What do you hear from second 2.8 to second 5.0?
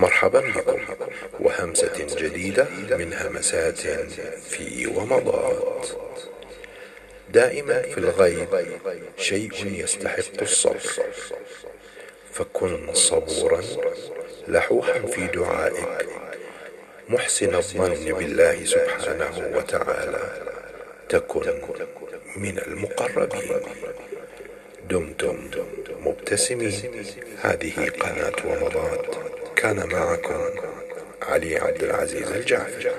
من همسات في